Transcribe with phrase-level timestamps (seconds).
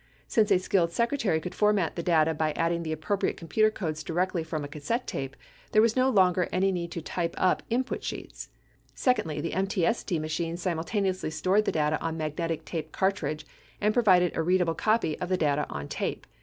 [0.27, 4.43] Since a skilled secretary could format the data by adding the appropriate computer codes directly
[4.43, 5.35] from a cassette tape,
[5.73, 8.49] there no longer was a need to type up "input sheets."
[8.95, 13.45] Secondly, the MTST machines simultaneously stored the data on a magnetic tape cartridge
[13.79, 16.25] and provided a readable copy of the data on tape.